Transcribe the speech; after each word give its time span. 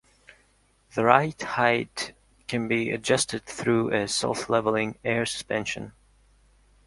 The 0.95 1.03
ride 1.05 1.39
height 1.43 2.13
can 2.47 2.67
be 2.67 2.89
adjusted 2.89 3.45
through 3.45 3.93
a 3.93 4.07
self-leveling 4.07 4.97
air 5.03 5.27
suspension. 5.27 5.93